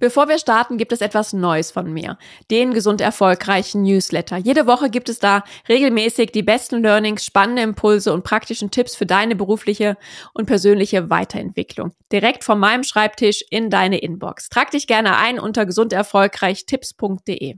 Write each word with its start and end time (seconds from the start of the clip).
Bevor 0.00 0.28
wir 0.28 0.38
starten, 0.38 0.78
gibt 0.78 0.92
es 0.92 1.00
etwas 1.00 1.32
Neues 1.32 1.72
von 1.72 1.92
mir. 1.92 2.18
Den 2.50 2.72
gesund 2.72 3.00
erfolgreichen 3.00 3.82
Newsletter. 3.82 4.36
Jede 4.36 4.66
Woche 4.66 4.90
gibt 4.90 5.08
es 5.08 5.18
da 5.18 5.42
regelmäßig 5.68 6.30
die 6.30 6.44
besten 6.44 6.82
Learnings, 6.82 7.24
spannende 7.24 7.62
Impulse 7.62 8.12
und 8.12 8.22
praktischen 8.22 8.70
Tipps 8.70 8.94
für 8.94 9.06
deine 9.06 9.34
berufliche 9.34 9.96
und 10.34 10.46
persönliche 10.46 11.10
Weiterentwicklung. 11.10 11.92
Direkt 12.12 12.44
von 12.44 12.60
meinem 12.60 12.84
Schreibtisch 12.84 13.44
in 13.50 13.70
deine 13.70 13.98
Inbox. 13.98 14.48
Trag 14.48 14.70
dich 14.70 14.86
gerne 14.86 15.16
ein 15.16 15.40
unter 15.40 15.66
gesunderfolgreichtipps.de. 15.66 17.56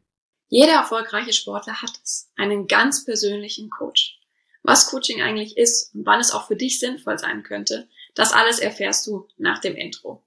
Jeder 0.49 0.73
erfolgreiche 0.73 1.33
Sportler 1.33 1.83
hat 1.83 1.93
es. 2.03 2.31
Einen 2.37 2.67
ganz 2.67 3.05
persönlichen 3.05 3.71
Coach. 3.71 4.19
Was 4.63 4.91
Coaching 4.91 5.23
eigentlich 5.23 5.57
ist 5.57 5.95
und 5.95 6.07
wann 6.07 6.21
es 6.21 6.33
auch 6.33 6.47
für 6.47 6.57
dich 6.57 6.79
sinnvoll 6.81 7.19
sein 7.19 7.43
könnte, 7.43 7.89
das 8.15 8.33
alles 8.33 8.59
erfährst 8.59 9.07
du 9.07 9.29
nach 9.37 9.61
dem 9.61 9.77
Intro. 9.77 10.23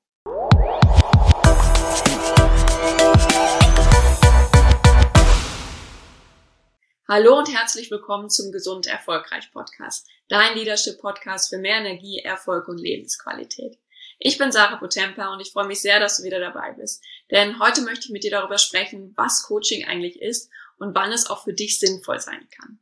Hallo 7.05 7.37
und 7.37 7.53
herzlich 7.53 7.91
willkommen 7.91 8.29
zum 8.29 8.53
Gesund 8.53 8.87
Erfolgreich 8.87 9.51
Podcast, 9.51 10.07
dein 10.29 10.55
Leadership 10.55 11.01
Podcast 11.01 11.49
für 11.49 11.57
mehr 11.57 11.75
Energie, 11.75 12.19
Erfolg 12.19 12.69
und 12.69 12.77
Lebensqualität. 12.77 13.77
Ich 14.19 14.37
bin 14.37 14.53
Sarah 14.53 14.77
Potempa 14.77 15.33
und 15.33 15.41
ich 15.41 15.51
freue 15.51 15.67
mich 15.67 15.81
sehr, 15.81 15.99
dass 15.99 16.15
du 16.15 16.23
wieder 16.23 16.39
dabei 16.39 16.71
bist. 16.71 17.03
Denn 17.29 17.59
heute 17.59 17.81
möchte 17.81 18.05
ich 18.05 18.11
mit 18.11 18.23
dir 18.23 18.31
darüber 18.31 18.57
sprechen, 18.57 19.11
was 19.17 19.43
Coaching 19.43 19.85
eigentlich 19.85 20.21
ist 20.21 20.49
und 20.77 20.95
wann 20.95 21.11
es 21.11 21.29
auch 21.29 21.43
für 21.43 21.51
dich 21.51 21.77
sinnvoll 21.77 22.21
sein 22.21 22.47
kann. 22.57 22.79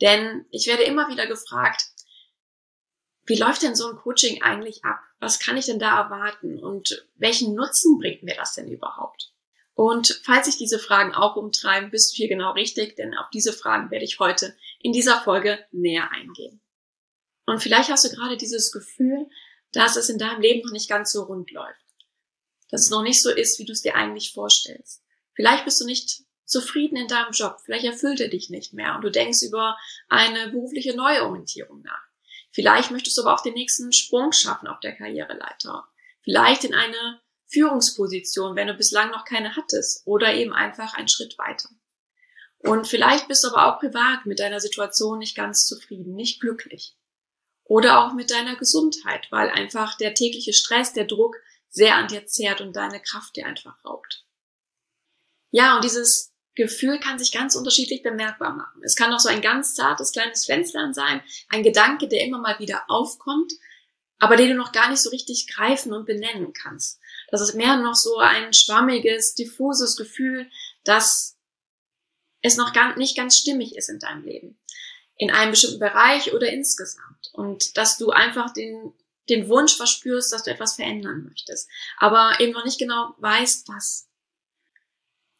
Denn 0.00 0.46
ich 0.50 0.66
werde 0.66 0.82
immer 0.82 1.08
wieder 1.08 1.28
gefragt, 1.28 1.84
wie 3.26 3.38
läuft 3.38 3.62
denn 3.62 3.76
so 3.76 3.88
ein 3.88 3.98
Coaching 3.98 4.42
eigentlich 4.42 4.84
ab? 4.84 4.98
Was 5.20 5.38
kann 5.38 5.56
ich 5.56 5.66
denn 5.66 5.78
da 5.78 5.96
erwarten? 5.96 6.58
Und 6.58 7.06
welchen 7.14 7.54
Nutzen 7.54 7.98
bringt 8.00 8.24
mir 8.24 8.34
das 8.34 8.54
denn 8.56 8.66
überhaupt? 8.66 9.32
Und 9.80 10.20
falls 10.24 10.44
sich 10.44 10.58
diese 10.58 10.78
Fragen 10.78 11.14
auch 11.14 11.36
umtreiben, 11.36 11.90
bist 11.90 12.12
du 12.12 12.16
hier 12.16 12.28
genau 12.28 12.52
richtig, 12.52 12.96
denn 12.96 13.16
auf 13.16 13.30
diese 13.32 13.54
Fragen 13.54 13.90
werde 13.90 14.04
ich 14.04 14.18
heute 14.18 14.54
in 14.78 14.92
dieser 14.92 15.22
Folge 15.22 15.58
näher 15.72 16.12
eingehen. 16.12 16.60
Und 17.46 17.62
vielleicht 17.62 17.88
hast 17.88 18.04
du 18.04 18.14
gerade 18.14 18.36
dieses 18.36 18.72
Gefühl, 18.72 19.26
dass 19.72 19.96
es 19.96 20.10
in 20.10 20.18
deinem 20.18 20.42
Leben 20.42 20.60
noch 20.66 20.72
nicht 20.72 20.90
ganz 20.90 21.12
so 21.12 21.22
rund 21.22 21.50
läuft. 21.50 21.80
Dass 22.68 22.82
es 22.82 22.90
noch 22.90 23.02
nicht 23.02 23.22
so 23.22 23.30
ist, 23.30 23.58
wie 23.58 23.64
du 23.64 23.72
es 23.72 23.80
dir 23.80 23.94
eigentlich 23.94 24.34
vorstellst. 24.34 25.02
Vielleicht 25.32 25.64
bist 25.64 25.80
du 25.80 25.86
nicht 25.86 26.24
zufrieden 26.44 26.96
in 26.98 27.08
deinem 27.08 27.32
Job, 27.32 27.56
vielleicht 27.64 27.86
erfüllt 27.86 28.20
er 28.20 28.28
dich 28.28 28.50
nicht 28.50 28.74
mehr 28.74 28.96
und 28.96 29.00
du 29.00 29.10
denkst 29.10 29.40
über 29.44 29.78
eine 30.10 30.50
berufliche 30.50 30.94
Neuorientierung 30.94 31.80
nach. 31.80 32.04
Vielleicht 32.52 32.90
möchtest 32.90 33.16
du 33.16 33.22
aber 33.22 33.32
auch 33.32 33.42
den 33.42 33.54
nächsten 33.54 33.94
Sprung 33.94 34.32
schaffen 34.32 34.68
auf 34.68 34.80
der 34.80 34.94
Karriereleiter. 34.94 35.88
Vielleicht 36.22 36.64
in 36.64 36.74
eine 36.74 37.22
Führungsposition, 37.50 38.56
wenn 38.56 38.68
du 38.68 38.74
bislang 38.74 39.10
noch 39.10 39.24
keine 39.24 39.56
hattest, 39.56 40.06
oder 40.06 40.34
eben 40.34 40.52
einfach 40.52 40.94
einen 40.94 41.08
Schritt 41.08 41.36
weiter. 41.38 41.68
Und 42.58 42.86
vielleicht 42.86 43.28
bist 43.28 43.42
du 43.42 43.48
aber 43.48 43.66
auch 43.66 43.80
privat 43.80 44.26
mit 44.26 44.38
deiner 44.38 44.60
Situation 44.60 45.18
nicht 45.18 45.36
ganz 45.36 45.66
zufrieden, 45.66 46.14
nicht 46.14 46.40
glücklich. 46.40 46.96
Oder 47.64 48.04
auch 48.04 48.12
mit 48.12 48.30
deiner 48.30 48.56
Gesundheit, 48.56 49.28
weil 49.30 49.48
einfach 49.48 49.96
der 49.96 50.14
tägliche 50.14 50.52
Stress, 50.52 50.92
der 50.92 51.04
Druck 51.04 51.36
sehr 51.68 51.96
an 51.96 52.08
dir 52.08 52.26
zehrt 52.26 52.60
und 52.60 52.74
deine 52.74 53.00
Kraft 53.00 53.36
dir 53.36 53.46
einfach 53.46 53.82
raubt. 53.84 54.24
Ja, 55.50 55.76
und 55.76 55.84
dieses 55.84 56.32
Gefühl 56.54 56.98
kann 57.00 57.18
sich 57.18 57.32
ganz 57.32 57.54
unterschiedlich 57.54 58.02
bemerkbar 58.02 58.54
machen. 58.54 58.82
Es 58.84 58.96
kann 58.96 59.12
auch 59.12 59.20
so 59.20 59.28
ein 59.28 59.40
ganz 59.40 59.74
zartes 59.74 60.12
kleines 60.12 60.44
Pflänzlein 60.44 60.92
sein, 60.92 61.22
ein 61.48 61.62
Gedanke, 61.62 62.08
der 62.08 62.24
immer 62.24 62.38
mal 62.38 62.58
wieder 62.58 62.84
aufkommt, 62.88 63.52
aber 64.18 64.36
den 64.36 64.50
du 64.50 64.54
noch 64.56 64.72
gar 64.72 64.90
nicht 64.90 65.00
so 65.00 65.10
richtig 65.10 65.46
greifen 65.46 65.92
und 65.92 66.06
benennen 66.06 66.52
kannst. 66.52 66.99
Das 67.30 67.40
ist 67.40 67.54
mehr 67.54 67.76
noch 67.76 67.94
so 67.94 68.18
ein 68.18 68.52
schwammiges, 68.52 69.34
diffuses 69.34 69.96
Gefühl, 69.96 70.50
dass 70.84 71.36
es 72.42 72.56
noch 72.56 72.72
gar 72.72 72.96
nicht 72.96 73.16
ganz 73.16 73.36
stimmig 73.36 73.76
ist 73.76 73.88
in 73.88 73.98
deinem 73.98 74.24
Leben. 74.24 74.58
In 75.16 75.30
einem 75.30 75.50
bestimmten 75.50 75.78
Bereich 75.78 76.32
oder 76.32 76.48
insgesamt. 76.48 77.30
Und 77.32 77.76
dass 77.76 77.98
du 77.98 78.10
einfach 78.10 78.52
den, 78.52 78.94
den 79.28 79.48
Wunsch 79.48 79.76
verspürst, 79.76 80.32
dass 80.32 80.44
du 80.44 80.50
etwas 80.50 80.74
verändern 80.74 81.24
möchtest. 81.28 81.68
Aber 81.98 82.40
eben 82.40 82.52
noch 82.52 82.64
nicht 82.64 82.78
genau 82.78 83.14
weißt, 83.18 83.68
was. 83.68 84.08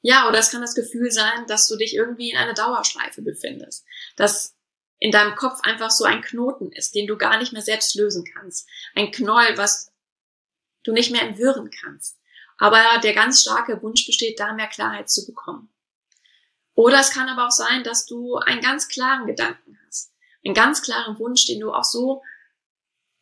Ja, 0.02 0.28
oder 0.28 0.38
es 0.38 0.50
kann 0.50 0.60
das 0.60 0.74
Gefühl 0.74 1.10
sein, 1.10 1.46
dass 1.46 1.66
du 1.68 1.76
dich 1.76 1.94
irgendwie 1.94 2.30
in 2.30 2.36
einer 2.36 2.54
Dauerschleife 2.54 3.22
befindest. 3.22 3.84
Dass 4.16 4.54
in 4.98 5.10
deinem 5.10 5.34
Kopf 5.34 5.60
einfach 5.62 5.90
so 5.90 6.04
ein 6.04 6.20
Knoten 6.20 6.70
ist, 6.72 6.94
den 6.94 7.06
du 7.06 7.16
gar 7.16 7.38
nicht 7.38 7.52
mehr 7.52 7.62
selbst 7.62 7.94
lösen 7.94 8.24
kannst. 8.24 8.68
Ein 8.94 9.10
Knäuel, 9.10 9.56
was 9.56 9.89
du 10.84 10.92
nicht 10.92 11.10
mehr 11.10 11.22
entwirren 11.22 11.70
kannst. 11.70 12.18
Aber 12.58 12.82
der 13.02 13.14
ganz 13.14 13.40
starke 13.40 13.82
Wunsch 13.82 14.06
besteht, 14.06 14.38
da 14.38 14.52
mehr 14.52 14.66
Klarheit 14.66 15.08
zu 15.08 15.26
bekommen. 15.26 15.72
Oder 16.74 17.00
es 17.00 17.10
kann 17.10 17.28
aber 17.28 17.46
auch 17.46 17.52
sein, 17.52 17.84
dass 17.84 18.06
du 18.06 18.36
einen 18.36 18.60
ganz 18.60 18.88
klaren 18.88 19.26
Gedanken 19.26 19.78
hast. 19.86 20.12
Einen 20.44 20.54
ganz 20.54 20.82
klaren 20.82 21.18
Wunsch, 21.18 21.46
den 21.46 21.60
du 21.60 21.72
auch 21.72 21.84
so 21.84 22.22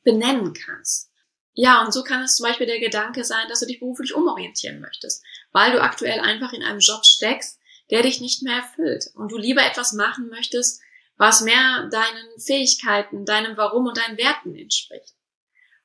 benennen 0.03 0.53
kannst. 0.53 1.11
Ja, 1.55 1.85
und 1.85 1.93
so 1.93 2.05
kann 2.05 2.23
es 2.23 2.37
zum 2.37 2.47
Beispiel 2.47 2.67
der 2.67 2.79
Gedanke 2.79 3.25
sein, 3.25 3.49
dass 3.49 3.61
du 3.61 3.67
dich 3.67 3.81
beruflich 3.81 4.15
umorientieren 4.15 4.81
möchtest, 4.81 5.25
weil 5.51 5.73
du 5.73 5.83
aktuell 5.83 6.21
einfach 6.21 6.53
in 6.53 6.63
einem 6.63 6.79
Job 6.79 7.05
steckst, 7.05 7.59
der 7.91 8.03
dich 8.03 8.21
nicht 8.21 8.43
mehr 8.43 8.59
erfüllt 8.59 9.11
und 9.15 9.33
du 9.33 9.37
lieber 9.37 9.65
etwas 9.65 9.93
machen 9.93 10.29
möchtest, 10.29 10.81
was 11.17 11.41
mehr 11.41 11.89
deinen 11.91 12.39
Fähigkeiten, 12.39 13.25
deinem 13.25 13.57
Warum 13.57 13.87
und 13.87 13.97
deinen 13.97 14.19
Werten 14.19 14.55
entspricht. 14.55 15.15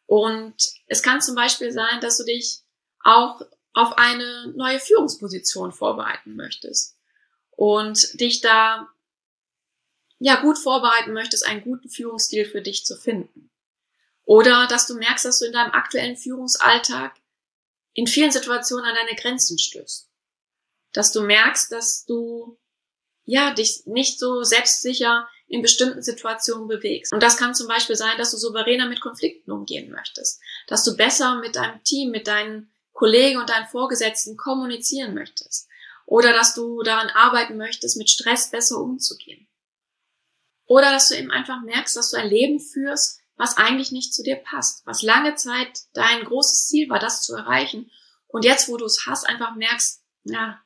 Und 0.05 0.55
es 0.87 1.01
kann 1.01 1.21
zum 1.21 1.35
Beispiel 1.35 1.71
sein, 1.71 1.99
dass 2.01 2.17
du 2.17 2.23
dich 2.23 2.59
auch 3.03 3.41
auf 3.73 3.97
eine 3.97 4.53
neue 4.55 4.79
Führungsposition 4.79 5.71
vorbereiten 5.71 6.35
möchtest 6.35 6.95
und 7.51 8.19
dich 8.19 8.41
da 8.41 8.89
ja 10.19 10.41
gut 10.41 10.57
vorbereiten 10.57 11.13
möchtest, 11.13 11.45
einen 11.45 11.63
guten 11.63 11.89
Führungsstil 11.89 12.45
für 12.45 12.61
dich 12.61 12.85
zu 12.85 12.95
finden. 12.95 13.49
Oder 14.25 14.67
dass 14.67 14.87
du 14.87 14.95
merkst, 14.95 15.25
dass 15.25 15.39
du 15.39 15.45
in 15.45 15.53
deinem 15.53 15.71
aktuellen 15.71 16.15
Führungsalltag 16.15 17.15
in 17.93 18.07
vielen 18.07 18.31
Situationen 18.31 18.85
an 18.85 18.95
deine 18.95 19.15
Grenzen 19.19 19.57
stößt. 19.57 20.09
Dass 20.93 21.11
du 21.11 21.21
merkst, 21.21 21.71
dass 21.71 22.05
du 22.05 22.57
ja 23.25 23.53
dich 23.53 23.85
nicht 23.85 24.19
so 24.19 24.43
selbstsicher 24.43 25.27
in 25.53 25.61
bestimmten 25.61 26.01
Situationen 26.01 26.67
bewegst. 26.67 27.13
Und 27.13 27.21
das 27.21 27.37
kann 27.37 27.53
zum 27.53 27.67
Beispiel 27.67 27.95
sein, 27.95 28.17
dass 28.17 28.31
du 28.31 28.37
souveräner 28.37 28.89
mit 28.89 29.01
Konflikten 29.01 29.51
umgehen 29.51 29.91
möchtest, 29.91 30.41
dass 30.65 30.83
du 30.83 30.97
besser 30.97 31.35
mit 31.41 31.55
deinem 31.55 31.83
Team, 31.83 32.09
mit 32.09 32.27
deinen 32.27 32.73
Kollegen 32.91 33.39
und 33.39 33.51
deinen 33.51 33.67
Vorgesetzten 33.67 34.35
kommunizieren 34.35 35.13
möchtest 35.13 35.67
oder 36.07 36.33
dass 36.33 36.55
du 36.55 36.81
daran 36.81 37.09
arbeiten 37.09 37.57
möchtest, 37.57 37.97
mit 37.97 38.09
Stress 38.09 38.49
besser 38.49 38.79
umzugehen. 38.79 39.47
Oder 40.65 40.91
dass 40.91 41.09
du 41.09 41.17
eben 41.17 41.29
einfach 41.29 41.61
merkst, 41.61 41.95
dass 41.95 42.09
du 42.09 42.17
ein 42.17 42.29
Leben 42.29 42.59
führst, 42.59 43.19
was 43.35 43.57
eigentlich 43.57 43.91
nicht 43.91 44.11
zu 44.11 44.23
dir 44.23 44.37
passt, 44.37 44.83
was 44.87 45.03
lange 45.03 45.35
Zeit 45.35 45.81
dein 45.93 46.25
großes 46.25 46.65
Ziel 46.65 46.89
war, 46.89 46.97
das 46.97 47.21
zu 47.21 47.35
erreichen. 47.35 47.91
Und 48.25 48.43
jetzt, 48.43 48.69
wo 48.69 48.77
du 48.77 48.85
es 48.85 49.05
hast, 49.05 49.29
einfach 49.29 49.53
merkst, 49.53 50.01
ja, 50.23 50.59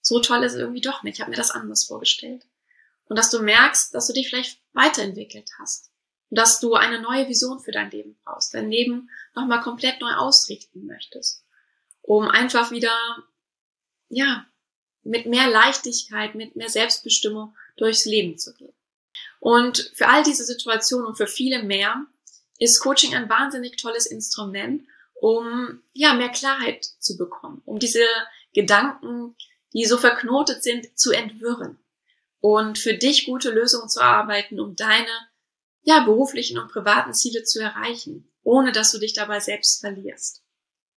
so 0.00 0.18
toll 0.18 0.42
ist 0.42 0.54
es 0.54 0.58
irgendwie 0.58 0.80
doch 0.80 1.04
nicht. 1.04 1.14
Ich 1.14 1.20
habe 1.20 1.30
mir 1.30 1.36
das 1.36 1.52
anders 1.52 1.84
vorgestellt. 1.84 2.44
Und 3.08 3.16
dass 3.16 3.30
du 3.30 3.40
merkst, 3.40 3.94
dass 3.94 4.06
du 4.06 4.12
dich 4.12 4.28
vielleicht 4.28 4.60
weiterentwickelt 4.72 5.50
hast. 5.58 5.90
Und 6.30 6.38
dass 6.38 6.60
du 6.60 6.74
eine 6.74 7.00
neue 7.00 7.28
Vision 7.28 7.60
für 7.60 7.72
dein 7.72 7.90
Leben 7.90 8.18
brauchst, 8.24 8.54
dein 8.54 8.70
Leben 8.70 9.10
nochmal 9.34 9.60
komplett 9.60 10.00
neu 10.00 10.12
ausrichten 10.12 10.86
möchtest. 10.86 11.44
Um 12.02 12.28
einfach 12.28 12.70
wieder, 12.70 12.94
ja, 14.08 14.46
mit 15.02 15.26
mehr 15.26 15.48
Leichtigkeit, 15.48 16.34
mit 16.34 16.56
mehr 16.56 16.68
Selbstbestimmung 16.68 17.56
durchs 17.76 18.06
Leben 18.06 18.38
zu 18.38 18.54
gehen. 18.54 18.74
Und 19.38 19.92
für 19.94 20.08
all 20.08 20.24
diese 20.24 20.44
Situationen 20.44 21.06
und 21.06 21.16
für 21.16 21.28
viele 21.28 21.62
mehr 21.62 22.04
ist 22.58 22.80
Coaching 22.80 23.14
ein 23.14 23.28
wahnsinnig 23.28 23.76
tolles 23.76 24.06
Instrument, 24.06 24.86
um 25.14 25.82
ja 25.92 26.14
mehr 26.14 26.30
Klarheit 26.30 26.84
zu 26.98 27.16
bekommen, 27.16 27.62
um 27.64 27.78
diese 27.78 28.04
Gedanken, 28.52 29.36
die 29.72 29.84
so 29.84 29.96
verknotet 29.96 30.62
sind, 30.62 30.98
zu 30.98 31.12
entwirren 31.12 31.78
und 32.46 32.78
für 32.78 32.94
dich 32.94 33.26
gute 33.26 33.50
Lösungen 33.50 33.88
zu 33.88 34.00
arbeiten, 34.00 34.60
um 34.60 34.76
deine 34.76 35.10
ja 35.82 36.04
beruflichen 36.04 36.58
und 36.58 36.70
privaten 36.70 37.12
Ziele 37.12 37.42
zu 37.42 37.60
erreichen, 37.60 38.32
ohne 38.44 38.70
dass 38.70 38.92
du 38.92 38.98
dich 38.98 39.14
dabei 39.14 39.40
selbst 39.40 39.80
verlierst. 39.80 40.44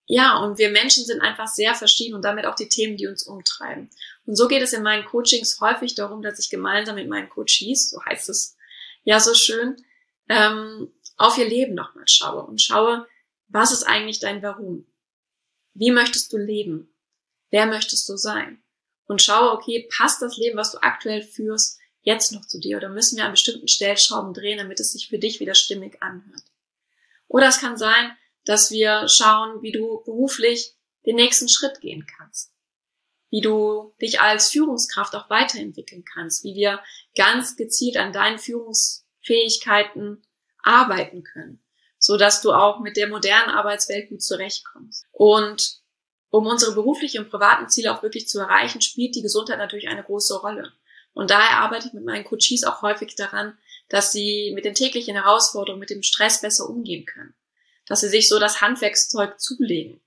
Ja, 0.05 0.37
und 0.37 0.59
wir 0.59 0.69
Menschen 0.69 1.05
sind 1.05 1.21
einfach 1.21 1.47
sehr 1.47 1.73
verschieden 1.73 2.13
und 2.13 2.23
damit 2.23 2.45
auch 2.45 2.53
die 2.53 2.69
Themen, 2.69 2.97
die 2.97 3.07
uns 3.07 3.23
umtreiben. 3.23 3.89
Und 4.27 4.35
so 4.35 4.47
geht 4.47 4.61
es 4.61 4.73
in 4.73 4.83
meinen 4.83 5.05
Coachings 5.05 5.59
häufig 5.59 5.95
darum, 5.95 6.21
dass 6.21 6.37
ich 6.37 6.51
gemeinsam 6.51 6.95
mit 6.95 7.09
meinen 7.09 7.29
Coaches, 7.29 7.89
so 7.89 7.99
heißt 8.05 8.29
es 8.29 8.55
ja 9.03 9.19
so 9.19 9.33
schön, 9.33 9.75
ähm, 10.27 10.93
auf 11.17 11.35
ihr 11.39 11.49
Leben 11.49 11.73
nochmal 11.73 12.07
schaue 12.07 12.43
und 12.43 12.61
schaue, 12.61 13.07
was 13.47 13.71
ist 13.71 13.83
eigentlich 13.83 14.19
dein 14.19 14.43
Warum? 14.43 14.85
Wie 15.73 15.89
möchtest 15.89 16.31
du 16.31 16.37
leben? 16.37 16.93
Wer 17.49 17.65
möchtest 17.65 18.07
du 18.07 18.17
sein? 18.17 18.61
Und 19.09 19.23
schaue, 19.23 19.53
okay, 19.53 19.89
passt 19.97 20.21
das 20.21 20.37
Leben, 20.37 20.55
was 20.55 20.71
du 20.71 20.77
aktuell 20.83 21.23
führst, 21.23 21.79
jetzt 22.03 22.31
noch 22.31 22.45
zu 22.45 22.59
dir? 22.59 22.77
Oder 22.77 22.89
müssen 22.89 23.17
wir 23.17 23.25
an 23.25 23.31
bestimmten 23.31 23.67
Stellschrauben 23.67 24.35
drehen, 24.35 24.59
damit 24.59 24.79
es 24.79 24.91
sich 24.91 25.09
für 25.09 25.17
dich 25.17 25.39
wieder 25.39 25.55
stimmig 25.55 25.99
anhört? 26.03 26.43
Oder 27.27 27.47
es 27.47 27.59
kann 27.59 27.75
sein, 27.75 28.15
dass 28.45 28.69
wir 28.69 29.07
schauen, 29.07 29.63
wie 29.63 29.71
du 29.71 30.03
beruflich 30.05 30.75
den 31.07 31.15
nächsten 31.15 31.49
Schritt 31.49 31.81
gehen 31.81 32.05
kannst. 32.05 32.53
Wie 33.31 33.41
du 33.41 33.95
dich 33.99 34.21
als 34.21 34.51
Führungskraft 34.51 35.15
auch 35.15 35.31
weiterentwickeln 35.31 36.05
kannst, 36.05 36.43
wie 36.43 36.53
wir 36.53 36.79
ganz 37.15 37.55
gezielt 37.55 37.97
an 37.97 38.13
deinen 38.13 38.37
Führungsfähigkeiten 38.37 40.21
arbeiten 40.61 41.23
können, 41.23 41.63
so 41.97 42.15
dass 42.15 42.43
du 42.43 42.51
auch 42.51 42.79
mit 42.79 42.95
der 42.95 43.07
modernen 43.07 43.49
Arbeitswelt 43.49 44.09
gut 44.09 44.21
zurechtkommst. 44.21 45.07
Und 45.11 45.81
um 46.29 46.45
unsere 46.45 46.73
beruflichen 46.73 47.23
und 47.23 47.29
privaten 47.29 47.69
Ziele 47.69 47.93
auch 47.93 48.03
wirklich 48.03 48.27
zu 48.27 48.39
erreichen, 48.39 48.81
spielt 48.81 49.15
die 49.15 49.21
Gesundheit 49.21 49.57
natürlich 49.57 49.87
eine 49.87 50.03
große 50.03 50.39
Rolle. 50.39 50.71
Und 51.13 51.31
daher 51.31 51.59
arbeite 51.59 51.87
ich 51.87 51.93
mit 51.93 52.05
meinen 52.05 52.23
Coaches 52.23 52.63
auch 52.63 52.81
häufig 52.81 53.15
daran, 53.15 53.57
dass 53.89 54.11
sie 54.11 54.51
mit 54.53 54.65
den 54.65 54.75
täglichen 54.75 55.15
Herausforderungen, 55.15 55.79
mit 55.79 55.89
dem 55.89 56.03
Stress 56.03 56.41
besser 56.41 56.69
umgehen 56.69 57.05
können. 57.05 57.33
Dass 57.87 58.01
sie 58.01 58.09
sich 58.09 58.29
so 58.29 58.37
das 58.39 58.61
Handwerkszeug 58.61 59.39
zulegen. 59.39 60.01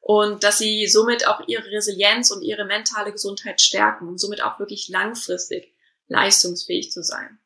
Und 0.00 0.44
dass 0.44 0.58
sie 0.58 0.86
somit 0.86 1.26
auch 1.26 1.48
ihre 1.48 1.70
Resilienz 1.70 2.30
und 2.30 2.42
ihre 2.42 2.64
mentale 2.64 3.10
Gesundheit 3.10 3.60
stärken 3.60 4.06
und 4.06 4.18
somit 4.18 4.42
auch 4.42 4.58
wirklich 4.58 4.88
langfristig 4.88 5.74
leistungsfähig 6.08 6.92
zu 6.92 7.02
sein. 7.02 7.38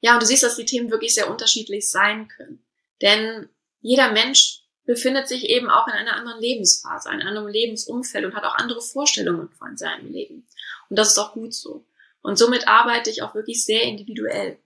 Ja, 0.00 0.14
und 0.14 0.22
du 0.22 0.26
siehst, 0.26 0.42
dass 0.42 0.56
die 0.56 0.66
Themen 0.66 0.90
wirklich 0.90 1.14
sehr 1.14 1.30
unterschiedlich 1.30 1.90
sein 1.90 2.28
können. 2.28 2.64
Denn 3.00 3.48
jeder 3.80 4.12
Mensch 4.12 4.65
befindet 4.86 5.28
sich 5.28 5.44
eben 5.44 5.68
auch 5.68 5.86
in 5.88 5.92
einer 5.92 6.16
anderen 6.16 6.40
Lebensphase, 6.40 7.10
einem 7.10 7.26
anderen 7.26 7.48
Lebensumfeld 7.48 8.24
und 8.24 8.34
hat 8.34 8.44
auch 8.44 8.54
andere 8.54 8.80
Vorstellungen 8.80 9.50
von 9.50 9.76
seinem 9.76 10.12
Leben. 10.12 10.46
Und 10.88 10.98
das 10.98 11.08
ist 11.08 11.18
auch 11.18 11.32
gut 11.32 11.52
so. 11.52 11.84
Und 12.22 12.38
somit 12.38 12.66
arbeite 12.68 13.10
ich 13.10 13.22
auch 13.22 13.34
wirklich 13.34 13.64
sehr 13.64 13.82
individuell. 13.82 14.58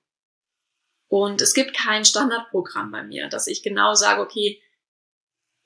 Und 1.08 1.42
es 1.42 1.54
gibt 1.54 1.74
kein 1.74 2.04
Standardprogramm 2.04 2.92
bei 2.92 3.02
mir, 3.02 3.28
dass 3.28 3.48
ich 3.48 3.62
genau 3.62 3.94
sage, 3.94 4.20
okay, 4.20 4.62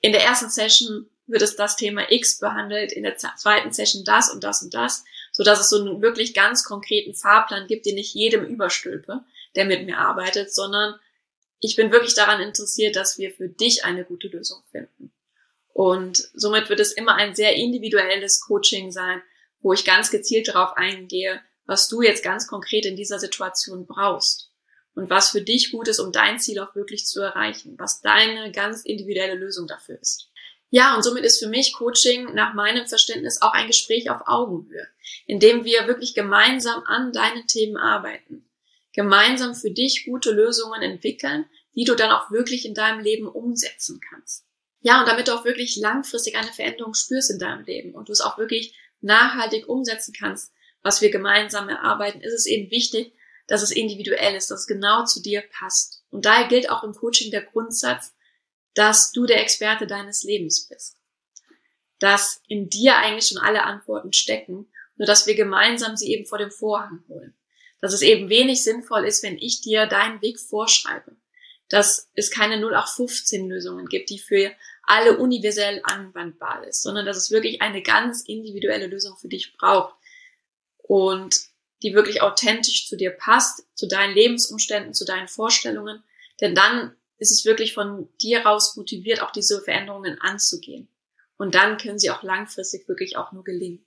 in 0.01 0.11
der 0.11 0.23
ersten 0.23 0.49
Session 0.49 1.09
wird 1.27 1.41
es 1.41 1.55
das 1.55 1.75
Thema 1.75 2.11
X 2.11 2.39
behandelt, 2.39 2.91
in 2.91 3.03
der 3.03 3.17
zweiten 3.17 3.71
Session 3.71 4.03
das 4.05 4.31
und 4.31 4.43
das 4.43 4.61
und 4.61 4.73
das, 4.73 5.03
so 5.31 5.43
dass 5.43 5.59
es 5.59 5.69
so 5.69 5.79
einen 5.79 6.01
wirklich 6.01 6.33
ganz 6.33 6.63
konkreten 6.63 7.13
Fahrplan 7.13 7.67
gibt, 7.67 7.85
den 7.85 7.97
ich 7.97 8.13
jedem 8.13 8.45
überstülpe, 8.45 9.23
der 9.55 9.65
mit 9.65 9.85
mir 9.85 9.97
arbeitet, 9.97 10.53
sondern 10.53 10.95
ich 11.59 11.75
bin 11.75 11.91
wirklich 11.91 12.13
daran 12.13 12.41
interessiert, 12.41 12.95
dass 12.95 13.17
wir 13.17 13.31
für 13.31 13.49
dich 13.49 13.85
eine 13.85 14.03
gute 14.05 14.27
Lösung 14.27 14.61
finden. 14.71 15.11
Und 15.73 16.29
somit 16.33 16.69
wird 16.69 16.79
es 16.79 16.93
immer 16.93 17.15
ein 17.15 17.35
sehr 17.35 17.55
individuelles 17.55 18.41
Coaching 18.41 18.91
sein, 18.91 19.21
wo 19.59 19.73
ich 19.73 19.83
ganz 19.83 20.11
gezielt 20.11 20.47
darauf 20.47 20.77
eingehe, 20.77 21.41
was 21.65 21.87
du 21.87 22.01
jetzt 22.01 22.23
ganz 22.23 22.47
konkret 22.47 22.85
in 22.85 22.95
dieser 22.95 23.19
Situation 23.19 23.85
brauchst 23.85 24.51
und 24.93 25.09
was 25.09 25.31
für 25.31 25.41
dich 25.41 25.71
gut 25.71 25.87
ist, 25.87 25.99
um 25.99 26.11
dein 26.11 26.39
Ziel 26.39 26.59
auch 26.59 26.75
wirklich 26.75 27.05
zu 27.05 27.21
erreichen, 27.21 27.75
was 27.77 28.01
deine 28.01 28.51
ganz 28.51 28.83
individuelle 28.83 29.35
Lösung 29.35 29.67
dafür 29.67 29.99
ist. 29.99 30.29
Ja, 30.69 30.95
und 30.95 31.03
somit 31.03 31.23
ist 31.23 31.39
für 31.39 31.47
mich 31.47 31.73
Coaching 31.73 32.33
nach 32.33 32.53
meinem 32.53 32.85
Verständnis 32.85 33.41
auch 33.41 33.53
ein 33.53 33.67
Gespräch 33.67 34.09
auf 34.09 34.21
Augenhöhe, 34.27 34.87
in 35.25 35.39
dem 35.39 35.63
wir 35.63 35.87
wirklich 35.87 36.13
gemeinsam 36.13 36.83
an 36.85 37.11
deinen 37.11 37.47
Themen 37.47 37.77
arbeiten 37.77 38.45
gemeinsam 38.95 39.53
für 39.53 39.69
dich 39.69 40.05
gute 40.05 40.31
Lösungen 40.31 40.81
entwickeln, 40.81 41.45
die 41.75 41.83
du 41.83 41.95
dann 41.95 42.11
auch 42.11 42.31
wirklich 42.31 42.65
in 42.65 42.73
deinem 42.73 43.01
Leben 43.01 43.27
umsetzen 43.27 43.99
kannst. 44.09 44.45
Ja, 44.79 45.01
und 45.01 45.07
damit 45.07 45.27
du 45.27 45.33
auch 45.33 45.45
wirklich 45.45 45.75
langfristig 45.75 46.37
eine 46.37 46.53
Veränderung 46.53 46.93
spürst 46.93 47.29
in 47.29 47.39
deinem 47.39 47.65
Leben 47.65 47.93
und 47.93 48.07
du 48.07 48.13
es 48.13 48.21
auch 48.21 48.37
wirklich 48.37 48.75
nachhaltig 49.01 49.67
umsetzen 49.67 50.13
kannst, 50.17 50.53
was 50.81 51.01
wir 51.01 51.11
gemeinsam 51.11 51.67
erarbeiten, 51.67 52.21
ist 52.21 52.33
es 52.33 52.45
eben 52.45 52.71
wichtig, 52.71 53.13
dass 53.47 53.61
es 53.61 53.71
individuell 53.71 54.35
ist, 54.35 54.49
dass 54.49 54.61
es 54.61 54.67
genau 54.67 55.03
zu 55.05 55.21
dir 55.21 55.43
passt. 55.59 56.03
Und 56.09 56.25
daher 56.25 56.47
gilt 56.47 56.69
auch 56.69 56.83
im 56.83 56.93
Coaching 56.93 57.31
der 57.31 57.41
Grundsatz, 57.41 58.13
dass 58.73 59.11
du 59.11 59.25
der 59.25 59.41
Experte 59.41 59.87
deines 59.87 60.23
Lebens 60.23 60.67
bist. 60.67 60.97
Dass 61.99 62.41
in 62.47 62.69
dir 62.69 62.95
eigentlich 62.97 63.27
schon 63.27 63.41
alle 63.41 63.63
Antworten 63.63 64.13
stecken, 64.13 64.71
nur 64.95 65.05
dass 65.05 65.27
wir 65.27 65.35
gemeinsam 65.35 65.97
sie 65.97 66.13
eben 66.13 66.25
vor 66.25 66.37
dem 66.37 66.51
Vorhang 66.51 67.03
holen 67.09 67.35
dass 67.81 67.93
es 67.93 68.01
eben 68.01 68.29
wenig 68.29 68.63
sinnvoll 68.63 69.05
ist, 69.05 69.23
wenn 69.23 69.37
ich 69.37 69.61
dir 69.61 69.85
deinen 69.85 70.21
Weg 70.21 70.39
vorschreibe. 70.39 71.15
Dass 71.69 72.09
es 72.13 72.31
keine 72.31 72.55
0815 72.57 73.49
Lösungen 73.49 73.87
gibt, 73.87 74.09
die 74.09 74.19
für 74.19 74.51
alle 74.83 75.17
universell 75.17 75.81
anwendbar 75.83 76.65
ist, 76.67 76.83
sondern 76.83 77.05
dass 77.05 77.17
es 77.17 77.31
wirklich 77.31 77.61
eine 77.61 77.81
ganz 77.81 78.21
individuelle 78.21 78.87
Lösung 78.87 79.17
für 79.17 79.27
dich 79.27 79.53
braucht 79.57 79.95
und 80.77 81.35
die 81.81 81.93
wirklich 81.93 82.21
authentisch 82.21 82.87
zu 82.87 82.95
dir 82.95 83.11
passt, 83.11 83.65
zu 83.73 83.87
deinen 83.87 84.13
Lebensumständen, 84.13 84.93
zu 84.93 85.05
deinen 85.05 85.27
Vorstellungen, 85.27 86.03
denn 86.41 86.55
dann 86.55 86.95
ist 87.17 87.31
es 87.31 87.45
wirklich 87.45 87.73
von 87.73 88.09
dir 88.21 88.41
raus 88.45 88.75
motiviert, 88.75 89.21
auch 89.21 89.31
diese 89.31 89.61
Veränderungen 89.61 90.19
anzugehen. 90.19 90.87
Und 91.37 91.55
dann 91.55 91.77
können 91.77 91.99
sie 91.99 92.11
auch 92.11 92.23
langfristig 92.23 92.87
wirklich 92.87 93.17
auch 93.17 93.31
nur 93.31 93.43
gelingen. 93.43 93.85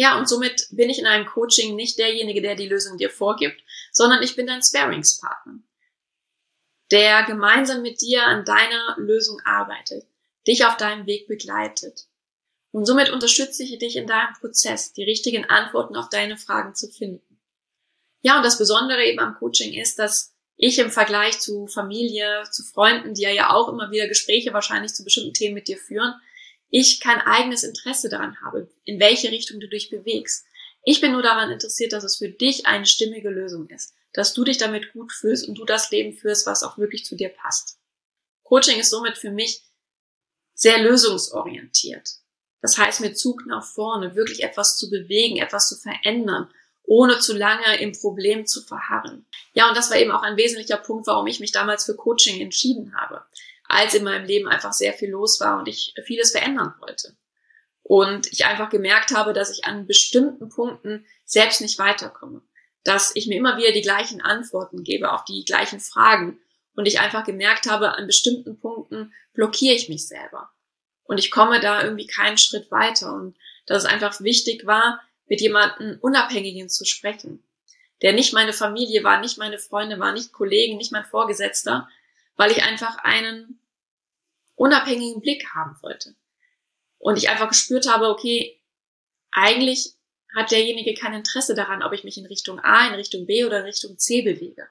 Ja, 0.00 0.16
und 0.16 0.28
somit 0.28 0.68
bin 0.70 0.88
ich 0.90 1.00
in 1.00 1.06
einem 1.06 1.26
Coaching 1.26 1.74
nicht 1.74 1.98
derjenige, 1.98 2.40
der 2.40 2.54
die 2.54 2.68
Lösung 2.68 2.98
dir 2.98 3.10
vorgibt, 3.10 3.60
sondern 3.90 4.22
ich 4.22 4.36
bin 4.36 4.46
dein 4.46 4.62
Sparingspartner, 4.62 5.58
der 6.92 7.24
gemeinsam 7.24 7.82
mit 7.82 8.00
dir 8.00 8.24
an 8.24 8.44
deiner 8.44 8.94
Lösung 8.98 9.40
arbeitet, 9.44 10.06
dich 10.46 10.64
auf 10.64 10.76
deinem 10.76 11.06
Weg 11.06 11.26
begleitet. 11.26 12.06
Und 12.70 12.86
somit 12.86 13.10
unterstütze 13.10 13.64
ich 13.64 13.76
dich 13.78 13.96
in 13.96 14.06
deinem 14.06 14.34
Prozess, 14.34 14.92
die 14.92 15.02
richtigen 15.02 15.46
Antworten 15.46 15.96
auf 15.96 16.08
deine 16.08 16.36
Fragen 16.36 16.76
zu 16.76 16.88
finden. 16.88 17.40
Ja, 18.20 18.36
und 18.36 18.44
das 18.44 18.56
Besondere 18.58 19.04
eben 19.04 19.18
am 19.18 19.34
Coaching 19.34 19.72
ist, 19.74 19.98
dass 19.98 20.32
ich 20.54 20.78
im 20.78 20.92
Vergleich 20.92 21.40
zu 21.40 21.66
Familie, 21.66 22.44
zu 22.52 22.62
Freunden, 22.62 23.14
die 23.14 23.22
ja 23.22 23.50
auch 23.50 23.68
immer 23.68 23.90
wieder 23.90 24.06
Gespräche 24.06 24.52
wahrscheinlich 24.52 24.94
zu 24.94 25.02
bestimmten 25.02 25.34
Themen 25.34 25.54
mit 25.54 25.66
dir 25.66 25.76
führen, 25.76 26.14
ich 26.70 27.00
kein 27.00 27.20
eigenes 27.20 27.64
Interesse 27.64 28.08
daran 28.08 28.40
habe, 28.42 28.68
in 28.84 29.00
welche 29.00 29.30
Richtung 29.30 29.60
du 29.60 29.68
dich 29.68 29.90
bewegst. 29.90 30.44
Ich 30.84 31.00
bin 31.00 31.12
nur 31.12 31.22
daran 31.22 31.50
interessiert, 31.50 31.92
dass 31.92 32.04
es 32.04 32.16
für 32.16 32.28
dich 32.28 32.66
eine 32.66 32.86
stimmige 32.86 33.30
Lösung 33.30 33.68
ist, 33.68 33.94
dass 34.12 34.34
du 34.34 34.44
dich 34.44 34.58
damit 34.58 34.92
gut 34.92 35.12
fühlst 35.12 35.48
und 35.48 35.56
du 35.56 35.64
das 35.64 35.90
Leben 35.90 36.12
führst, 36.12 36.46
was 36.46 36.62
auch 36.62 36.78
wirklich 36.78 37.04
zu 37.04 37.16
dir 37.16 37.28
passt. 37.28 37.78
Coaching 38.42 38.78
ist 38.78 38.90
somit 38.90 39.18
für 39.18 39.30
mich 39.30 39.62
sehr 40.54 40.78
lösungsorientiert. 40.78 42.08
Das 42.60 42.76
heißt, 42.76 43.00
mit 43.00 43.18
Zug 43.18 43.46
nach 43.46 43.64
vorne, 43.64 44.16
wirklich 44.16 44.42
etwas 44.42 44.76
zu 44.76 44.90
bewegen, 44.90 45.36
etwas 45.36 45.68
zu 45.68 45.76
verändern, 45.76 46.50
ohne 46.84 47.18
zu 47.18 47.36
lange 47.36 47.80
im 47.80 47.92
Problem 47.92 48.46
zu 48.46 48.62
verharren. 48.62 49.26
Ja, 49.52 49.68
und 49.68 49.76
das 49.76 49.90
war 49.90 49.98
eben 49.98 50.10
auch 50.10 50.22
ein 50.22 50.38
wesentlicher 50.38 50.78
Punkt, 50.78 51.06
warum 51.06 51.26
ich 51.26 51.38
mich 51.38 51.52
damals 51.52 51.84
für 51.84 51.94
Coaching 51.94 52.40
entschieden 52.40 52.94
habe 52.96 53.22
als 53.68 53.94
in 53.94 54.04
meinem 54.04 54.26
Leben 54.26 54.48
einfach 54.48 54.72
sehr 54.72 54.94
viel 54.94 55.10
los 55.10 55.40
war 55.40 55.58
und 55.58 55.68
ich 55.68 55.94
vieles 56.04 56.32
verändern 56.32 56.74
wollte. 56.80 57.16
Und 57.82 58.30
ich 58.32 58.44
einfach 58.44 58.68
gemerkt 58.68 59.14
habe, 59.14 59.32
dass 59.32 59.50
ich 59.50 59.64
an 59.64 59.86
bestimmten 59.86 60.48
Punkten 60.48 61.06
selbst 61.24 61.60
nicht 61.60 61.78
weiterkomme. 61.78 62.42
Dass 62.84 63.14
ich 63.14 63.26
mir 63.26 63.38
immer 63.38 63.56
wieder 63.56 63.72
die 63.72 63.82
gleichen 63.82 64.20
Antworten 64.20 64.84
gebe 64.84 65.12
auf 65.12 65.24
die 65.24 65.44
gleichen 65.44 65.80
Fragen. 65.80 66.38
Und 66.74 66.86
ich 66.86 67.00
einfach 67.00 67.24
gemerkt 67.24 67.68
habe, 67.68 67.94
an 67.94 68.06
bestimmten 68.06 68.60
Punkten 68.60 69.12
blockiere 69.32 69.74
ich 69.74 69.88
mich 69.88 70.06
selber. 70.06 70.50
Und 71.04 71.18
ich 71.18 71.30
komme 71.30 71.60
da 71.60 71.82
irgendwie 71.82 72.06
keinen 72.06 72.38
Schritt 72.38 72.70
weiter. 72.70 73.14
Und 73.14 73.36
dass 73.66 73.84
es 73.84 73.90
einfach 73.90 74.20
wichtig 74.20 74.66
war, 74.66 75.00
mit 75.26 75.40
jemandem 75.40 75.98
Unabhängigen 76.00 76.68
zu 76.68 76.84
sprechen. 76.84 77.42
Der 78.02 78.12
nicht 78.12 78.32
meine 78.32 78.52
Familie 78.52 79.02
war, 79.02 79.20
nicht 79.20 79.38
meine 79.38 79.58
Freunde 79.58 79.98
war, 79.98 80.12
nicht 80.12 80.32
Kollegen, 80.32 80.76
nicht 80.76 80.92
mein 80.92 81.04
Vorgesetzter, 81.04 81.88
weil 82.36 82.50
ich 82.52 82.62
einfach 82.62 82.98
einen 82.98 83.57
unabhängigen 84.58 85.20
Blick 85.20 85.46
haben 85.54 85.76
wollte. 85.82 86.14
Und 86.98 87.16
ich 87.16 87.28
einfach 87.28 87.48
gespürt 87.48 87.88
habe, 87.88 88.08
okay, 88.08 88.60
eigentlich 89.30 89.94
hat 90.34 90.50
derjenige 90.50 90.94
kein 90.94 91.14
Interesse 91.14 91.54
daran, 91.54 91.82
ob 91.82 91.92
ich 91.92 92.04
mich 92.04 92.18
in 92.18 92.26
Richtung 92.26 92.58
A, 92.60 92.88
in 92.88 92.94
Richtung 92.94 93.26
B 93.26 93.44
oder 93.44 93.60
in 93.60 93.64
Richtung 93.64 93.96
C 93.98 94.22
bewege. 94.22 94.68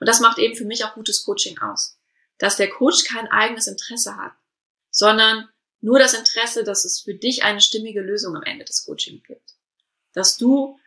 Und 0.00 0.08
das 0.08 0.20
macht 0.20 0.38
eben 0.38 0.56
für 0.56 0.64
mich 0.64 0.84
auch 0.84 0.94
gutes 0.94 1.24
Coaching 1.24 1.58
aus. 1.58 1.98
Dass 2.38 2.56
der 2.56 2.68
Coach 2.68 3.04
kein 3.04 3.28
eigenes 3.28 3.68
Interesse 3.68 4.16
hat, 4.16 4.32
sondern 4.90 5.48
nur 5.80 5.98
das 5.98 6.14
Interesse, 6.14 6.64
dass 6.64 6.84
es 6.84 7.00
für 7.00 7.14
dich 7.14 7.44
eine 7.44 7.60
stimmige 7.60 8.00
Lösung 8.00 8.36
am 8.36 8.42
Ende 8.42 8.64
des 8.64 8.84
Coachings 8.84 9.22
gibt. 9.26 9.54
Dass 10.12 10.36
du 10.36 10.78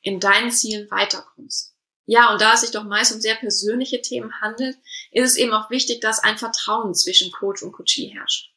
in 0.00 0.20
deinen 0.20 0.50
Zielen 0.50 0.90
weiterkommst. 0.90 1.75
Ja, 2.06 2.32
und 2.32 2.40
da 2.40 2.54
es 2.54 2.60
sich 2.60 2.70
doch 2.70 2.84
meist 2.84 3.12
um 3.12 3.20
sehr 3.20 3.34
persönliche 3.34 4.00
Themen 4.00 4.40
handelt, 4.40 4.76
ist 5.10 5.32
es 5.32 5.36
eben 5.36 5.52
auch 5.52 5.70
wichtig, 5.70 6.00
dass 6.00 6.22
ein 6.22 6.38
Vertrauen 6.38 6.94
zwischen 6.94 7.32
Coach 7.32 7.62
und 7.62 7.72
Coachie 7.72 8.08
herrscht. 8.08 8.52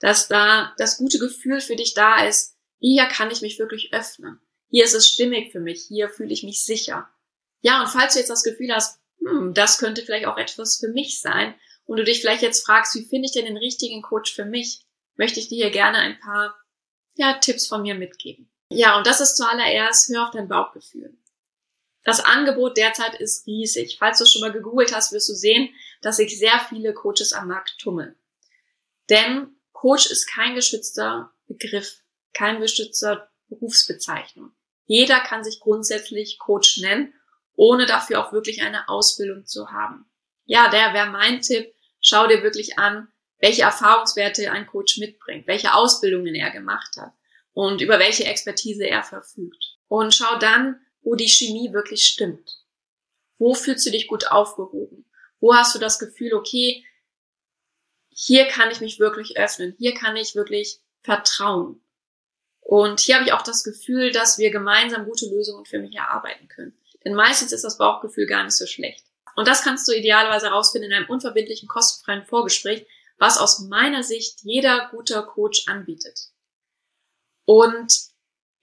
Dass 0.00 0.28
da 0.28 0.72
das 0.78 0.98
gute 0.98 1.18
Gefühl 1.18 1.60
für 1.60 1.76
dich 1.76 1.94
da 1.94 2.24
ist, 2.24 2.54
hier 2.78 3.06
kann 3.06 3.30
ich 3.30 3.42
mich 3.42 3.58
wirklich 3.58 3.92
öffnen. 3.92 4.40
Hier 4.68 4.84
ist 4.84 4.94
es 4.94 5.08
stimmig 5.08 5.52
für 5.52 5.60
mich. 5.60 5.84
Hier 5.88 6.08
fühle 6.08 6.32
ich 6.32 6.42
mich 6.42 6.62
sicher. 6.62 7.08
Ja, 7.60 7.82
und 7.82 7.88
falls 7.88 8.12
du 8.12 8.20
jetzt 8.20 8.30
das 8.30 8.44
Gefühl 8.44 8.72
hast, 8.72 9.00
hm, 9.24 9.54
das 9.54 9.78
könnte 9.78 10.02
vielleicht 10.02 10.26
auch 10.26 10.36
etwas 10.36 10.78
für 10.78 10.88
mich 10.88 11.20
sein, 11.20 11.54
und 11.86 11.98
du 11.98 12.04
dich 12.04 12.20
vielleicht 12.20 12.42
jetzt 12.42 12.66
fragst, 12.66 12.94
wie 12.96 13.04
finde 13.04 13.26
ich 13.26 13.32
denn 13.32 13.46
den 13.46 13.56
richtigen 13.56 14.02
Coach 14.02 14.34
für 14.34 14.44
mich, 14.44 14.80
möchte 15.14 15.40
ich 15.40 15.48
dir 15.48 15.56
hier 15.56 15.70
gerne 15.70 15.98
ein 15.98 16.18
paar 16.20 16.56
ja, 17.14 17.34
Tipps 17.38 17.66
von 17.66 17.82
mir 17.82 17.94
mitgeben. 17.94 18.50
Ja, 18.70 18.98
und 18.98 19.06
das 19.06 19.20
ist 19.20 19.36
zuallererst, 19.36 20.08
hör 20.10 20.24
auf 20.24 20.32
dein 20.32 20.48
Bauchgefühl. 20.48 21.16
Das 22.06 22.24
Angebot 22.24 22.76
derzeit 22.76 23.16
ist 23.16 23.48
riesig. 23.48 23.96
Falls 23.98 24.18
du 24.18 24.26
schon 24.26 24.40
mal 24.40 24.52
gegoogelt 24.52 24.94
hast, 24.94 25.12
wirst 25.12 25.28
du 25.28 25.34
sehen, 25.34 25.74
dass 26.02 26.18
sich 26.18 26.38
sehr 26.38 26.60
viele 26.68 26.94
Coaches 26.94 27.32
am 27.32 27.48
Markt 27.48 27.78
tummeln. 27.80 28.14
Denn 29.10 29.48
Coach 29.72 30.06
ist 30.06 30.28
kein 30.28 30.54
geschützter 30.54 31.32
Begriff, 31.48 32.04
kein 32.32 32.60
geschützter 32.60 33.28
Berufsbezeichnung. 33.48 34.52
Jeder 34.84 35.18
kann 35.18 35.42
sich 35.42 35.58
grundsätzlich 35.58 36.38
Coach 36.38 36.78
nennen, 36.78 37.12
ohne 37.56 37.86
dafür 37.86 38.24
auch 38.24 38.32
wirklich 38.32 38.62
eine 38.62 38.88
Ausbildung 38.88 39.44
zu 39.44 39.72
haben. 39.72 40.08
Ja, 40.44 40.70
der 40.70 40.94
wäre 40.94 41.10
mein 41.10 41.40
Tipp. 41.40 41.74
Schau 42.00 42.28
dir 42.28 42.44
wirklich 42.44 42.78
an, 42.78 43.08
welche 43.40 43.62
Erfahrungswerte 43.62 44.52
ein 44.52 44.68
Coach 44.68 44.98
mitbringt, 44.98 45.48
welche 45.48 45.74
Ausbildungen 45.74 46.36
er 46.36 46.52
gemacht 46.52 46.96
hat 46.98 47.12
und 47.52 47.80
über 47.80 47.98
welche 47.98 48.26
Expertise 48.26 48.86
er 48.86 49.02
verfügt. 49.02 49.76
Und 49.88 50.14
schau 50.14 50.38
dann, 50.38 50.80
wo 51.06 51.14
die 51.14 51.28
Chemie 51.28 51.72
wirklich 51.72 52.02
stimmt. 52.02 52.58
Wo 53.38 53.54
fühlst 53.54 53.86
du 53.86 53.90
dich 53.90 54.08
gut 54.08 54.26
aufgehoben? 54.26 55.06
Wo 55.38 55.54
hast 55.54 55.72
du 55.74 55.78
das 55.78 56.00
Gefühl, 56.00 56.34
okay, 56.34 56.84
hier 58.08 58.48
kann 58.48 58.72
ich 58.72 58.80
mich 58.80 58.98
wirklich 58.98 59.38
öffnen, 59.38 59.76
hier 59.78 59.94
kann 59.94 60.16
ich 60.16 60.34
wirklich 60.34 60.80
vertrauen. 61.02 61.80
Und 62.60 62.98
hier 62.98 63.14
habe 63.14 63.24
ich 63.24 63.32
auch 63.32 63.42
das 63.42 63.62
Gefühl, 63.62 64.10
dass 64.10 64.38
wir 64.38 64.50
gemeinsam 64.50 65.04
gute 65.04 65.26
Lösungen 65.26 65.64
für 65.64 65.78
mich 65.78 65.94
erarbeiten 65.94 66.48
können. 66.48 66.76
Denn 67.04 67.14
meistens 67.14 67.52
ist 67.52 67.62
das 67.62 67.78
Bauchgefühl 67.78 68.26
gar 68.26 68.42
nicht 68.42 68.56
so 68.56 68.66
schlecht. 68.66 69.04
Und 69.36 69.46
das 69.46 69.62
kannst 69.62 69.86
du 69.86 69.92
idealerweise 69.92 70.46
herausfinden 70.46 70.90
in 70.90 70.96
einem 70.96 71.08
unverbindlichen, 71.08 71.68
kostenfreien 71.68 72.24
Vorgespräch, 72.24 72.84
was 73.16 73.38
aus 73.38 73.60
meiner 73.60 74.02
Sicht 74.02 74.40
jeder 74.42 74.88
guter 74.90 75.22
Coach 75.22 75.68
anbietet. 75.68 76.18
Und 77.44 78.05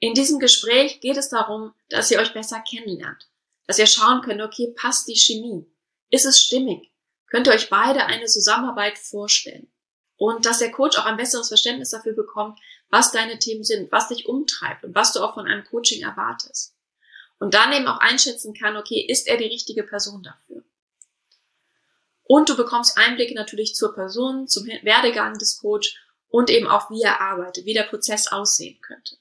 in 0.03 0.13
diesem 0.13 0.37
Gespräch 0.39 0.99
geht 0.99 1.15
es 1.15 1.29
darum, 1.29 1.73
dass 1.87 2.11
ihr 2.11 2.19
euch 2.19 2.33
besser 2.33 2.61
kennenlernt. 2.69 3.29
Dass 3.67 3.79
ihr 3.79 3.85
schauen 3.85 4.21
könnt, 4.21 4.41
okay, 4.41 4.73
passt 4.75 5.07
die 5.07 5.15
Chemie? 5.15 5.65
Ist 6.09 6.25
es 6.25 6.41
stimmig? 6.41 6.91
Könnt 7.27 7.47
ihr 7.47 7.53
euch 7.53 7.69
beide 7.69 8.05
eine 8.07 8.25
Zusammenarbeit 8.25 8.97
vorstellen? 8.97 9.71
Und 10.17 10.45
dass 10.45 10.59
der 10.59 10.73
Coach 10.73 10.97
auch 10.97 11.05
ein 11.05 11.15
besseres 11.15 11.47
Verständnis 11.47 11.91
dafür 11.91 12.11
bekommt, 12.11 12.59
was 12.89 13.13
deine 13.13 13.39
Themen 13.39 13.63
sind, 13.63 13.93
was 13.93 14.09
dich 14.09 14.25
umtreibt 14.25 14.83
und 14.83 14.93
was 14.93 15.13
du 15.13 15.21
auch 15.21 15.35
von 15.35 15.47
einem 15.47 15.63
Coaching 15.63 16.03
erwartest. 16.03 16.75
Und 17.39 17.53
dann 17.53 17.71
eben 17.71 17.87
auch 17.87 17.99
einschätzen 17.99 18.53
kann, 18.53 18.75
okay, 18.75 19.05
ist 19.07 19.25
er 19.29 19.37
die 19.37 19.45
richtige 19.45 19.83
Person 19.83 20.21
dafür? 20.21 20.65
Und 22.23 22.49
du 22.49 22.57
bekommst 22.57 22.97
Einblicke 22.97 23.35
natürlich 23.35 23.73
zur 23.73 23.95
Person, 23.95 24.49
zum 24.49 24.65
Werdegang 24.65 25.37
des 25.37 25.59
Coach 25.59 25.97
und 26.27 26.49
eben 26.49 26.67
auch, 26.67 26.89
wie 26.89 27.03
er 27.03 27.21
arbeitet, 27.21 27.63
wie 27.63 27.73
der 27.73 27.83
Prozess 27.83 28.27
aussehen 28.27 28.81
könnte. 28.81 29.15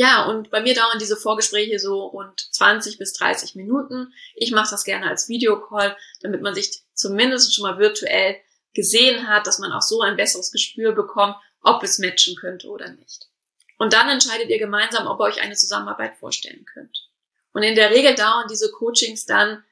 Ja, 0.00 0.24
und 0.24 0.50
bei 0.50 0.62
mir 0.62 0.74
dauern 0.74 0.98
diese 0.98 1.18
Vorgespräche 1.18 1.78
so 1.78 2.06
rund 2.06 2.48
20 2.52 2.96
bis 2.96 3.12
30 3.12 3.54
Minuten. 3.54 4.14
Ich 4.34 4.50
mache 4.50 4.70
das 4.70 4.84
gerne 4.84 5.06
als 5.06 5.28
Videocall, 5.28 5.94
damit 6.22 6.40
man 6.40 6.54
sich 6.54 6.84
zumindest 6.94 7.54
schon 7.54 7.64
mal 7.64 7.78
virtuell 7.78 8.36
gesehen 8.72 9.28
hat, 9.28 9.46
dass 9.46 9.58
man 9.58 9.72
auch 9.72 9.82
so 9.82 10.00
ein 10.00 10.16
besseres 10.16 10.52
Gespür 10.52 10.92
bekommt, 10.92 11.36
ob 11.60 11.82
es 11.82 11.98
matchen 11.98 12.34
könnte 12.34 12.68
oder 12.68 12.90
nicht. 12.90 13.28
Und 13.76 13.92
dann 13.92 14.08
entscheidet 14.08 14.48
ihr 14.48 14.58
gemeinsam, 14.58 15.06
ob 15.06 15.20
ihr 15.20 15.24
euch 15.24 15.42
eine 15.42 15.54
Zusammenarbeit 15.54 16.16
vorstellen 16.16 16.64
könnt. 16.64 17.06
Und 17.52 17.62
in 17.62 17.74
der 17.74 17.90
Regel 17.90 18.14
dauern 18.14 18.46
diese 18.48 18.70
Coachings 18.70 19.26
dann 19.26 19.62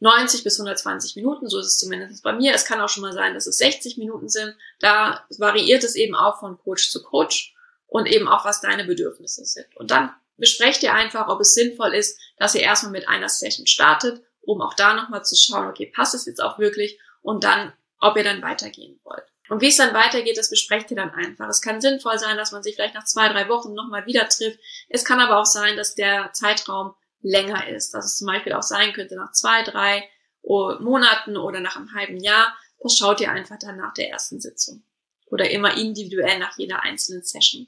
90 0.00 0.42
bis 0.42 0.58
120 0.58 1.16
Minuten, 1.16 1.50
so 1.50 1.58
ist 1.58 1.66
es 1.66 1.76
zumindest 1.76 2.22
bei 2.22 2.32
mir. 2.32 2.54
Es 2.54 2.64
kann 2.64 2.80
auch 2.80 2.88
schon 2.88 3.02
mal 3.02 3.12
sein, 3.12 3.34
dass 3.34 3.46
es 3.46 3.58
60 3.58 3.98
Minuten 3.98 4.30
sind. 4.30 4.56
Da 4.80 5.26
variiert 5.36 5.84
es 5.84 5.96
eben 5.96 6.14
auch 6.14 6.40
von 6.40 6.56
Coach 6.56 6.90
zu 6.90 7.02
Coach 7.02 7.54
und 7.88 8.06
eben 8.06 8.28
auch, 8.28 8.44
was 8.44 8.60
deine 8.60 8.84
Bedürfnisse 8.84 9.44
sind. 9.44 9.76
Und 9.76 9.90
dann 9.90 10.14
besprecht 10.36 10.82
ihr 10.82 10.94
einfach, 10.94 11.28
ob 11.28 11.40
es 11.40 11.54
sinnvoll 11.54 11.94
ist, 11.94 12.18
dass 12.38 12.54
ihr 12.54 12.62
erstmal 12.62 12.92
mit 12.92 13.08
einer 13.08 13.28
Session 13.28 13.66
startet, 13.66 14.22
um 14.40 14.62
auch 14.62 14.74
da 14.74 14.94
nochmal 14.94 15.24
zu 15.24 15.34
schauen, 15.36 15.68
okay, 15.68 15.92
passt 15.94 16.14
es 16.14 16.26
jetzt 16.26 16.42
auch 16.42 16.58
wirklich 16.58 16.98
und 17.22 17.44
dann, 17.44 17.72
ob 18.00 18.16
ihr 18.16 18.24
dann 18.24 18.42
weitergehen 18.42 19.00
wollt. 19.04 19.24
Und 19.48 19.62
wie 19.62 19.68
es 19.68 19.76
dann 19.76 19.94
weitergeht, 19.94 20.36
das 20.36 20.50
besprecht 20.50 20.90
ihr 20.90 20.96
dann 20.96 21.10
einfach. 21.10 21.48
Es 21.48 21.62
kann 21.62 21.80
sinnvoll 21.80 22.18
sein, 22.18 22.36
dass 22.36 22.52
man 22.52 22.62
sich 22.62 22.74
vielleicht 22.74 22.94
nach 22.94 23.04
zwei, 23.04 23.28
drei 23.30 23.48
Wochen 23.48 23.72
nochmal 23.72 24.06
wieder 24.06 24.28
trifft. 24.28 24.60
Es 24.88 25.04
kann 25.04 25.20
aber 25.20 25.38
auch 25.38 25.46
sein, 25.46 25.76
dass 25.76 25.94
der 25.94 26.30
Zeitraum 26.34 26.94
länger 27.22 27.68
ist. 27.68 27.94
Dass 27.94 28.04
es 28.04 28.18
zum 28.18 28.26
Beispiel 28.26 28.52
auch 28.52 28.62
sein 28.62 28.92
könnte 28.92 29.16
nach 29.16 29.32
zwei, 29.32 29.62
drei 29.62 30.08
Monaten 30.42 31.36
oder 31.38 31.60
nach 31.60 31.76
einem 31.76 31.94
halben 31.94 32.18
Jahr. 32.18 32.54
Das 32.80 32.96
schaut 32.96 33.20
ihr 33.20 33.30
einfach 33.30 33.58
dann 33.58 33.78
nach 33.78 33.94
der 33.94 34.10
ersten 34.10 34.38
Sitzung. 34.38 34.82
Oder 35.26 35.50
immer 35.50 35.76
individuell 35.76 36.38
nach 36.38 36.56
jeder 36.58 36.82
einzelnen 36.82 37.22
Session. 37.22 37.66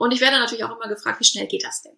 Und 0.00 0.12
ich 0.12 0.22
werde 0.22 0.38
natürlich 0.38 0.64
auch 0.64 0.74
immer 0.74 0.88
gefragt, 0.88 1.20
wie 1.20 1.26
schnell 1.26 1.46
geht 1.46 1.62
das 1.62 1.82
denn? 1.82 1.92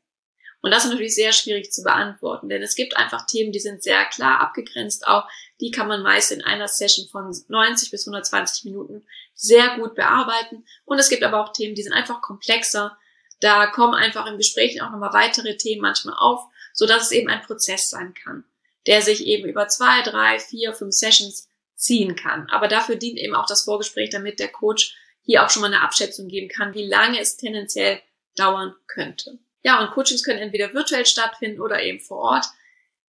Und 0.61 0.73
das 0.73 0.85
ist 0.85 0.91
natürlich 0.91 1.15
sehr 1.15 1.33
schwierig 1.33 1.71
zu 1.71 1.85
beantworten, 1.85 2.49
denn 2.49 2.61
es 2.61 2.75
gibt 2.75 2.97
einfach 2.97 3.27
Themen, 3.27 3.53
die 3.53 3.61
sind 3.61 3.85
sehr 3.85 4.05
klar 4.07 4.41
abgegrenzt 4.41 5.07
auch. 5.07 5.29
Die 5.61 5.71
kann 5.71 5.87
man 5.87 6.03
meist 6.03 6.33
in 6.33 6.43
einer 6.43 6.67
Session 6.67 7.07
von 7.07 7.33
90 7.47 7.93
bis 7.93 8.05
120 8.05 8.65
Minuten 8.65 9.07
sehr 9.37 9.77
gut 9.77 9.95
bearbeiten. 9.95 10.65
Und 10.85 10.99
es 10.99 11.11
gibt 11.11 11.23
aber 11.23 11.45
auch 11.45 11.53
Themen, 11.53 11.77
die 11.77 11.85
sind 11.85 11.93
einfach 11.93 12.23
komplexer. 12.23 12.99
Da 13.39 13.69
kommen 13.69 13.95
einfach 13.95 14.27
im 14.27 14.37
Gespräch 14.37 14.83
auch 14.83 14.91
nochmal 14.91 15.13
weitere 15.13 15.57
Themen 15.57 15.83
manchmal 15.83 16.17
auf, 16.19 16.41
so 16.73 16.87
dass 16.87 17.05
es 17.05 17.13
eben 17.13 17.31
ein 17.31 17.43
Prozess 17.43 17.89
sein 17.89 18.15
kann, 18.15 18.43
der 18.89 19.01
sich 19.01 19.25
eben 19.27 19.49
über 19.49 19.69
zwei, 19.69 20.03
drei, 20.03 20.41
vier, 20.41 20.75
fünf 20.75 20.93
Sessions 20.93 21.49
ziehen 21.77 22.17
kann. 22.17 22.51
Aber 22.51 22.67
dafür 22.67 22.97
dient 22.97 23.19
eben 23.19 23.37
auch 23.37 23.47
das 23.47 23.63
Vorgespräch, 23.63 24.11
damit 24.11 24.41
der 24.41 24.51
Coach 24.51 24.97
hier 25.23 25.45
auch 25.45 25.51
schon 25.51 25.63
mal 25.63 25.69
eine 25.69 25.83
Abschätzung 25.83 26.29
geben 26.29 26.49
kann, 26.49 26.75
wie 26.75 26.87
lange 26.87 27.21
es 27.21 27.37
tendenziell 27.37 28.01
dauern 28.37 28.75
könnte. 28.87 29.39
Ja, 29.63 29.81
und 29.81 29.93
Coachings 29.93 30.25
können 30.25 30.41
entweder 30.41 30.75
virtuell 30.75 31.07
stattfinden 31.07 31.61
oder 31.61 31.83
eben 31.83 32.01
vor 32.01 32.19
Ort. 32.19 32.47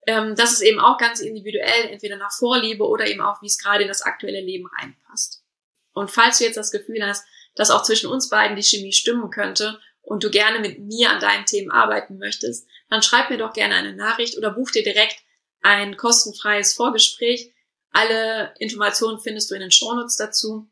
Ähm, 0.07 0.35
das 0.35 0.53
ist 0.53 0.63
eben 0.63 0.81
auch 0.81 0.97
ganz 0.97 1.21
individuell, 1.21 1.89
entweder 1.91 2.17
nach 2.17 2.33
Vorliebe 2.33 2.87
oder 2.87 3.07
eben 3.07 3.21
auch, 3.21 3.43
wie 3.43 3.47
es 3.47 3.59
gerade 3.59 3.83
in 3.83 3.89
das 3.89 4.03
aktuelle 4.03 4.41
Leben 4.41 4.67
reinpasst. 4.79 5.45
Und 5.93 6.11
falls 6.11 6.39
du 6.39 6.45
jetzt 6.45 6.57
das 6.57 6.71
Gefühl 6.71 7.05
hast, 7.05 7.27
dass 7.55 7.71
auch 7.71 7.83
zwischen 7.83 8.09
uns 8.09 8.29
beiden 8.29 8.57
die 8.57 8.63
Chemie 8.63 8.93
stimmen 8.93 9.31
könnte 9.31 9.81
und 10.01 10.25
du 10.25 10.31
gerne 10.31 10.61
mit 10.61 10.79
mir 10.79 11.11
an 11.11 11.21
deinen 11.21 11.45
Themen 11.45 11.71
arbeiten 11.71 12.19
möchtest, 12.19 12.67
dann 12.89 13.03
schreib 13.03 13.31
mir 13.31 13.37
doch 13.37 13.53
gerne 13.53 13.75
eine 13.75 13.95
Nachricht 13.95 14.39
oder 14.39 14.53
buch 14.53 14.71
dir 14.71 14.83
direkt 14.83 15.17
ein 15.61 15.97
kostenfreies 15.97 16.73
Vorgespräch. 16.75 17.53
Alle 17.91 18.55
Informationen 18.59 19.19
findest 19.21 19.51
du 19.51 19.55
in 19.55 19.61
den 19.61 19.71
Shownotes 19.71 20.17
dazu. 20.17 20.69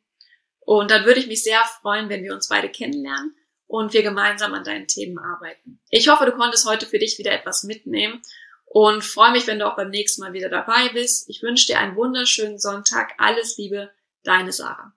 Und 0.67 0.91
dann 0.91 1.05
würde 1.05 1.21
ich 1.21 1.29
mich 1.29 1.45
sehr 1.45 1.63
freuen, 1.81 2.09
wenn 2.09 2.25
wir 2.25 2.35
uns 2.35 2.49
beide 2.49 2.69
kennenlernen 2.69 3.37
und 3.69 3.93
wir 3.93 4.03
gemeinsam 4.03 4.53
an 4.53 4.65
deinen 4.65 4.89
Themen 4.89 5.17
arbeiten. 5.17 5.81
Ich 5.91 6.09
hoffe, 6.09 6.27
du 6.27 6.33
konntest 6.33 6.69
heute 6.69 6.87
für 6.87 6.99
dich 6.99 7.19
wieder 7.19 7.31
etwas 7.31 7.63
mitnehmen 7.63 8.21
und 8.65 9.05
freue 9.05 9.31
mich, 9.31 9.47
wenn 9.47 9.61
du 9.61 9.67
auch 9.67 9.77
beim 9.77 9.91
nächsten 9.91 10.23
Mal 10.23 10.33
wieder 10.33 10.49
dabei 10.49 10.89
bist. 10.89 11.31
Ich 11.31 11.41
wünsche 11.41 11.69
dir 11.69 11.79
einen 11.79 11.95
wunderschönen 11.95 12.59
Sonntag. 12.59 13.15
Alles 13.19 13.57
Liebe, 13.57 13.93
deine 14.25 14.51
Sarah. 14.51 14.93